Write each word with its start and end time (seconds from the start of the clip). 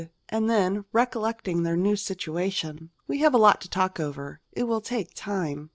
And 0.29 0.49
then, 0.49 0.83
recollecting 0.91 1.61
their 1.61 1.77
new 1.77 1.95
situation: 1.95 2.89
"We 3.07 3.19
have 3.19 3.35
a 3.35 3.37
lot 3.37 3.61
to 3.61 3.69
talk 3.69 3.99
over. 3.99 4.41
It 4.51 4.63
will 4.63 4.81
take 4.81 5.13
time." 5.13 5.69